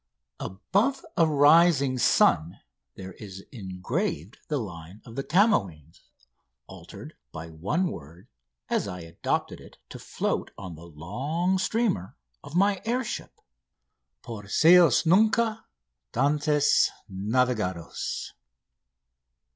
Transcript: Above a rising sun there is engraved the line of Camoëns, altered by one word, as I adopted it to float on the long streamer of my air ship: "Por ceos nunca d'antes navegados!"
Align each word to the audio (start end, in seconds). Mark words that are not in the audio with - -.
Above 0.39 1.05
a 1.15 1.27
rising 1.27 1.95
sun 1.99 2.57
there 2.95 3.13
is 3.19 3.45
engraved 3.51 4.39
the 4.47 4.57
line 4.57 4.99
of 5.05 5.13
Camoëns, 5.13 5.99
altered 6.65 7.15
by 7.31 7.49
one 7.51 7.85
word, 7.85 8.27
as 8.67 8.87
I 8.87 9.01
adopted 9.01 9.59
it 9.61 9.77
to 9.89 9.99
float 9.99 10.49
on 10.57 10.73
the 10.73 10.87
long 10.87 11.59
streamer 11.59 12.17
of 12.43 12.55
my 12.55 12.81
air 12.83 13.03
ship: 13.03 13.39
"Por 14.23 14.47
ceos 14.47 15.05
nunca 15.05 15.65
d'antes 16.13 16.89
navegados!" 17.07 18.31